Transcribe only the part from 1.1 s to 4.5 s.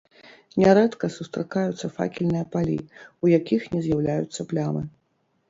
сустракаюцца факельныя палі, у якіх не з'яўляюцца